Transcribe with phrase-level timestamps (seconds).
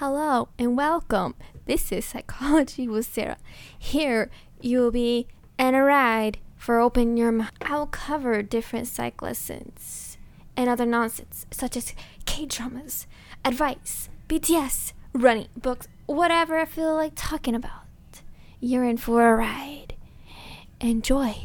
[0.00, 1.34] Hello and welcome.
[1.66, 3.36] This is Psychology with Sarah.
[3.76, 4.30] Here
[4.60, 5.26] you'll be
[5.58, 7.50] on a ride for Open Your Mind.
[7.62, 10.16] I'll cover different psych lessons
[10.56, 11.94] and other nonsense, such as
[12.26, 13.08] K dramas,
[13.44, 17.82] advice, BTS, running, books, whatever I feel like talking about.
[18.60, 19.94] You're in for a ride.
[20.80, 21.38] Enjoy.